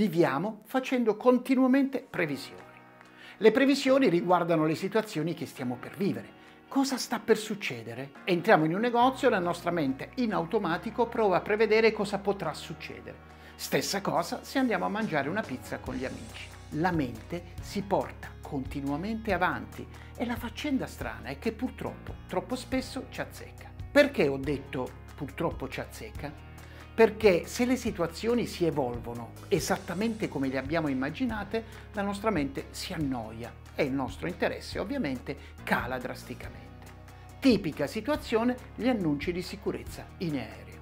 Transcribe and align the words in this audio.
viviamo 0.00 0.62
facendo 0.64 1.14
continuamente 1.14 2.00
previsioni. 2.00 2.62
Le 3.36 3.50
previsioni 3.50 4.08
riguardano 4.08 4.64
le 4.64 4.74
situazioni 4.74 5.34
che 5.34 5.44
stiamo 5.44 5.76
per 5.78 5.94
vivere. 5.94 6.38
Cosa 6.68 6.96
sta 6.96 7.18
per 7.18 7.36
succedere? 7.36 8.12
Entriamo 8.24 8.64
in 8.64 8.72
un 8.72 8.80
negozio 8.80 9.28
e 9.28 9.30
la 9.30 9.38
nostra 9.38 9.70
mente 9.70 10.12
in 10.14 10.32
automatico 10.32 11.06
prova 11.06 11.36
a 11.36 11.40
prevedere 11.42 11.92
cosa 11.92 12.18
potrà 12.18 12.54
succedere. 12.54 13.28
Stessa 13.56 14.00
cosa 14.00 14.42
se 14.42 14.58
andiamo 14.58 14.86
a 14.86 14.88
mangiare 14.88 15.28
una 15.28 15.42
pizza 15.42 15.80
con 15.80 15.94
gli 15.94 16.06
amici. 16.06 16.48
La 16.74 16.92
mente 16.92 17.52
si 17.60 17.82
porta 17.82 18.28
continuamente 18.40 19.34
avanti 19.34 19.86
e 20.16 20.24
la 20.24 20.36
faccenda 20.36 20.86
strana 20.86 21.28
è 21.28 21.38
che 21.38 21.52
purtroppo 21.52 22.14
troppo 22.26 22.56
spesso 22.56 23.08
ci 23.10 23.20
azzecca. 23.20 23.70
Perché 23.92 24.28
ho 24.28 24.38
detto 24.38 24.88
purtroppo 25.14 25.68
ci 25.68 25.80
azzecca? 25.80 26.48
Perché 26.94 27.46
se 27.46 27.64
le 27.64 27.76
situazioni 27.76 28.46
si 28.46 28.66
evolvono 28.66 29.32
esattamente 29.48 30.28
come 30.28 30.48
le 30.48 30.58
abbiamo 30.58 30.88
immaginate, 30.88 31.64
la 31.92 32.02
nostra 32.02 32.30
mente 32.30 32.66
si 32.70 32.92
annoia 32.92 33.52
e 33.74 33.84
il 33.84 33.92
nostro 33.92 34.26
interesse 34.26 34.78
ovviamente 34.78 35.36
cala 35.62 35.98
drasticamente. 35.98 36.68
Tipica 37.40 37.86
situazione 37.86 38.56
gli 38.74 38.88
annunci 38.88 39.32
di 39.32 39.40
sicurezza 39.40 40.04
in 40.18 40.34
aereo. 40.34 40.78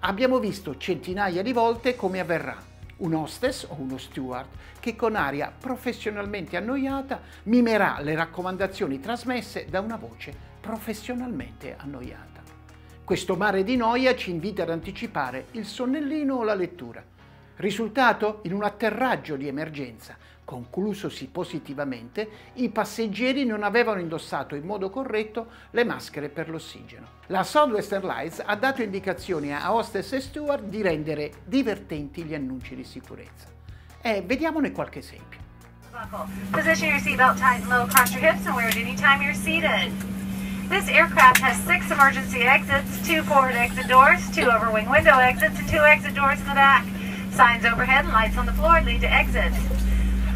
Abbiamo 0.00 0.38
visto 0.38 0.76
centinaia 0.76 1.42
di 1.42 1.52
volte 1.52 1.94
come 1.94 2.18
avverrà 2.18 2.74
un 2.98 3.14
hostess 3.14 3.64
o 3.68 3.74
uno 3.78 3.98
steward 3.98 4.48
che 4.80 4.96
con 4.96 5.16
aria 5.16 5.52
professionalmente 5.56 6.56
annoiata 6.56 7.20
mimerà 7.44 8.00
le 8.00 8.14
raccomandazioni 8.14 9.00
trasmesse 9.00 9.66
da 9.68 9.80
una 9.80 9.96
voce 9.96 10.34
professionalmente 10.60 11.76
annoiata. 11.76 12.35
Questo 13.06 13.36
mare 13.36 13.62
di 13.62 13.76
noia 13.76 14.16
ci 14.16 14.30
invita 14.30 14.64
ad 14.64 14.70
anticipare 14.70 15.46
il 15.52 15.64
sonnellino 15.64 16.34
o 16.34 16.42
la 16.42 16.54
lettura. 16.54 17.00
Risultato? 17.54 18.40
In 18.42 18.52
un 18.52 18.64
atterraggio 18.64 19.36
di 19.36 19.46
emergenza 19.46 20.16
Conclusosi 20.44 21.28
positivamente, 21.28 22.28
i 22.54 22.68
passeggeri 22.68 23.44
non 23.44 23.62
avevano 23.62 24.00
indossato 24.00 24.56
in 24.56 24.64
modo 24.64 24.90
corretto 24.90 25.46
le 25.70 25.84
maschere 25.84 26.30
per 26.30 26.48
l'ossigeno. 26.48 27.06
La 27.26 27.44
Southwest 27.44 27.92
Airlines 27.92 28.42
ha 28.44 28.56
dato 28.56 28.82
indicazioni 28.82 29.54
a 29.54 29.72
hostess 29.72 30.12
e 30.12 30.20
steward 30.20 30.64
di 30.68 30.82
rendere 30.82 31.30
divertenti 31.44 32.24
gli 32.24 32.34
annunci 32.34 32.74
di 32.74 32.82
sicurezza. 32.82 33.46
E 34.00 34.22
vediamone 34.26 34.72
qualche 34.72 34.98
esempio. 34.98 35.38
Position 36.50 36.88
your 36.88 37.00
seatbelt 37.00 37.38
tight 37.38 37.62
and 37.62 37.68
low 37.68 37.82
across 37.82 38.12
your 38.12 38.20
hips 38.20 38.44
and 38.46 38.56
wear 38.56 38.68
it 38.68 38.76
anytime 38.76 39.22
you're 39.22 39.32
seated. 39.32 40.15
This 40.68 40.88
aircraft 40.88 41.38
has 41.38 41.56
six 41.62 41.90
emergency 41.92 42.42
exits, 42.42 43.06
two 43.06 43.22
forward 43.22 43.54
exit 43.54 43.86
doors, 43.86 44.18
two 44.34 44.46
overwing 44.46 44.90
window 44.90 45.16
exits, 45.18 45.58
and 45.60 45.68
two 45.68 45.78
exit 45.78 46.14
doors 46.14 46.40
in 46.40 46.48
the 46.48 46.54
back. 46.54 46.84
Signs 47.30 47.64
overhead 47.64 48.04
and 48.04 48.12
lights 48.12 48.36
on 48.36 48.46
the 48.46 48.52
floor 48.52 48.80
lead 48.82 49.00
to 49.02 49.12
exits. 49.12 49.56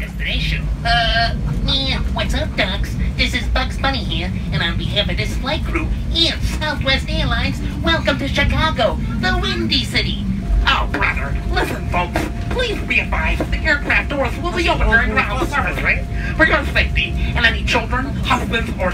destination. 0.00 0.66
Uh, 0.84 1.36
yeah, 1.66 2.00
what's 2.14 2.32
up, 2.32 2.54
Ducks? 2.56 2.96
This 3.16 3.34
is 3.34 3.46
Bugs 3.48 3.78
Bunny 3.78 4.02
here, 4.02 4.32
and 4.52 4.62
on 4.62 4.78
behalf 4.78 5.10
of 5.10 5.18
this 5.18 5.36
flight 5.36 5.62
crew 5.62 5.86
and 6.16 6.42
Southwest 6.42 7.06
Airlines, 7.10 7.60
welcome 7.82 8.18
to 8.18 8.26
Chicago, 8.26 8.96
the 9.20 9.38
Windy 9.42 9.84
City. 9.84 10.24
Oh, 10.66 10.88
brother, 10.90 11.36
listen, 11.52 11.86
folks. 11.90 12.18
Please 12.50 12.80
be 12.88 13.00
advised 13.00 13.50
the 13.50 13.58
aircraft 13.58 14.10
doors 14.10 14.36
will 14.38 14.52
be 14.52 14.68
open 14.68 14.88
during 14.88 15.10
ground 15.10 15.46
service, 15.48 15.82
right? 15.82 16.04
For 16.36 16.46
your 16.46 16.64
safety, 16.66 17.10
and 17.36 17.44
any 17.44 17.64
children, 17.64 18.06
husbands, 18.06 18.70
or 18.80 18.92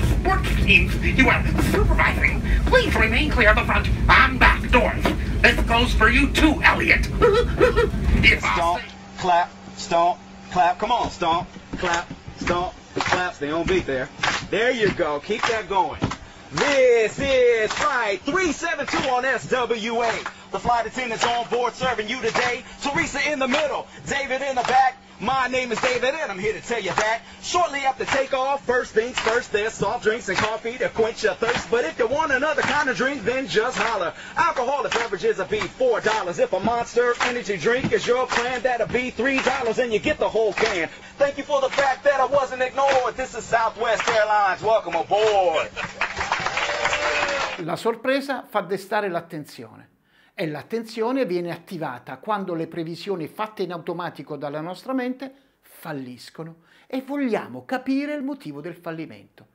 sports 0.61 0.66
teams 0.66 1.19
you 1.19 1.28
are 1.28 1.47
supervising, 1.72 2.41
please 2.66 2.94
remain 2.94 3.30
clear 3.30 3.50
of 3.50 3.56
the 3.56 3.64
front 3.64 3.89
and 3.89 4.39
back 4.39 4.69
doors. 4.70 5.02
This 5.42 5.61
goes 5.67 5.92
for 5.94 6.08
you 6.08 6.30
too, 6.30 6.62
Elliot. 6.62 7.05
Stomp, 8.41 8.83
clap, 9.19 9.50
stomp, 9.77 10.19
clap. 10.50 10.78
Come 10.78 10.92
on, 10.92 11.11
stomp, 11.11 11.48
clap, 11.79 12.11
stomp, 12.39 12.74
clap. 12.95 13.35
Stay 13.35 13.51
on 13.51 13.67
beat 13.67 13.86
there. 13.86 14.08
There 14.51 14.70
you 14.70 14.92
go. 14.92 15.20
Keep 15.20 15.42
that 15.42 15.68
going. 15.68 16.01
This 16.52 17.18
is 17.18 17.73
Flight 17.73 18.20
372 18.23 19.08
on 19.08 19.23
SWA. 19.23 20.51
The 20.51 20.58
flight 20.58 20.86
attendants 20.86 21.24
on 21.24 21.48
board 21.48 21.74
serving 21.74 22.08
you 22.08 22.20
today. 22.20 22.64
Teresa 22.83 23.30
in 23.30 23.39
the 23.39 23.48
middle, 23.48 23.86
David 24.06 24.42
in 24.42 24.56
the 24.56 24.62
back. 24.62 24.96
My 25.20 25.48
name 25.48 25.70
is 25.70 25.79
David 25.83 26.14
and 26.14 26.33
I'm 26.33 26.39
here 26.39 26.55
to 26.55 26.63
tell 26.63 26.81
you 26.81 26.95
that 26.95 27.20
shortly 27.42 27.81
after 27.81 28.07
takeoff, 28.07 28.64
first 28.64 28.95
things 28.95 29.19
first, 29.19 29.53
there's 29.53 29.75
soft 29.75 30.03
drinks 30.03 30.31
and 30.31 30.39
coffee 30.39 30.79
to 30.79 30.89
quench 30.89 31.23
your 31.23 31.35
thirst. 31.35 31.70
But 31.70 31.85
if 31.85 31.98
you 31.98 32.07
want 32.07 32.33
another 32.33 32.63
kind 32.63 32.89
of 32.89 32.97
drink, 32.97 33.23
then 33.25 33.47
just 33.47 33.77
holler. 33.77 34.14
Alcoholic 34.39 34.92
beverages 34.92 35.36
will 35.36 35.45
be 35.45 35.59
$4. 35.59 36.39
If 36.39 36.55
a 36.55 36.61
Monster 36.61 37.13
Energy 37.25 37.59
drink 37.59 37.92
is 37.92 38.07
your 38.07 38.27
plan, 38.29 38.63
that'll 38.63 38.86
be 38.86 39.13
$3 39.13 39.79
and 39.79 39.92
you 39.92 39.98
get 39.98 40.19
the 40.19 40.29
whole 40.29 40.55
can. 40.55 40.89
Thank 41.19 41.36
you 41.36 41.45
for 41.45 41.61
the 41.61 41.69
fact 41.69 42.03
that 42.05 42.19
I 42.19 42.25
wasn't 42.25 42.63
ignored. 42.63 43.14
This 43.14 43.35
is 43.35 43.45
Southwest 43.45 44.09
Airlines. 44.09 44.63
Welcome 44.63 44.95
aboard. 44.95 45.69
La 47.59 47.77
sorpresa 47.77 48.47
fa 48.48 48.63
destare 48.63 49.11
l'attenzione. 49.11 49.99
E 50.40 50.46
l'attenzione 50.46 51.27
viene 51.27 51.52
attivata 51.52 52.17
quando 52.17 52.55
le 52.55 52.67
previsioni 52.67 53.28
fatte 53.28 53.62
in 53.62 53.73
automatico 53.73 54.39
dalla 54.39 54.62
nostra 54.62 54.95
mente 54.95 55.30
falliscono 55.61 56.62
e 56.86 57.02
vogliamo 57.02 57.67
capire 57.67 58.14
il 58.14 58.23
motivo 58.23 58.62
del 58.62 58.74
fallimento. 58.74 59.48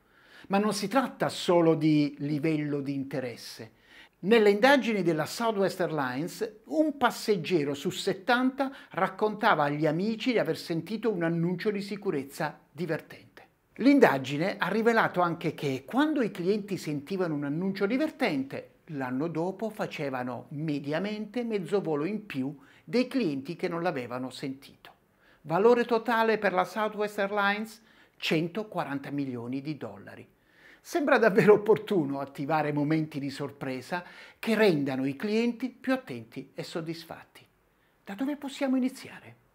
Ma 0.46 0.58
non 0.58 0.72
si 0.72 0.86
tratta 0.86 1.28
solo 1.28 1.74
di 1.74 2.14
livello 2.18 2.80
di 2.80 2.94
interesse. 2.94 3.72
Nelle 4.20 4.50
indagini 4.50 5.02
della 5.02 5.26
Southwest 5.26 5.80
Airlines, 5.80 6.58
un 6.66 6.96
passeggero 6.96 7.74
su 7.74 7.90
70 7.90 8.72
raccontava 8.90 9.64
agli 9.64 9.86
amici 9.86 10.30
di 10.30 10.38
aver 10.38 10.56
sentito 10.56 11.10
un 11.10 11.24
annuncio 11.24 11.72
di 11.72 11.82
sicurezza 11.82 12.60
divertente. 12.70 13.42
L'indagine 13.78 14.54
ha 14.56 14.68
rivelato 14.68 15.20
anche 15.20 15.52
che 15.52 15.82
quando 15.84 16.22
i 16.22 16.30
clienti 16.30 16.76
sentivano 16.76 17.34
un 17.34 17.42
annuncio 17.42 17.86
divertente, 17.86 18.75
l'anno 18.90 19.28
dopo 19.28 19.70
facevano 19.70 20.46
mediamente 20.50 21.42
mezzo 21.42 21.80
volo 21.80 22.04
in 22.04 22.26
più 22.26 22.56
dei 22.84 23.08
clienti 23.08 23.56
che 23.56 23.68
non 23.68 23.82
l'avevano 23.82 24.30
sentito. 24.30 24.94
Valore 25.42 25.84
totale 25.84 26.38
per 26.38 26.52
la 26.52 26.64
Southwest 26.64 27.18
Airlines 27.18 27.82
140 28.16 29.10
milioni 29.10 29.60
di 29.60 29.76
dollari. 29.76 30.26
Sembra 30.80 31.18
davvero 31.18 31.54
opportuno 31.54 32.20
attivare 32.20 32.72
momenti 32.72 33.18
di 33.18 33.30
sorpresa 33.30 34.04
che 34.38 34.54
rendano 34.54 35.04
i 35.04 35.16
clienti 35.16 35.68
più 35.68 35.92
attenti 35.92 36.52
e 36.54 36.62
soddisfatti. 36.62 37.44
Da 38.04 38.14
dove 38.14 38.36
possiamo 38.36 38.76
iniziare? 38.76 39.45